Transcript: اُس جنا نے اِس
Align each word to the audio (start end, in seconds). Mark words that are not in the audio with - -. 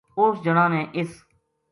اُس 0.19 0.35
جنا 0.43 0.65
نے 0.73 0.81
اِس 0.97 1.11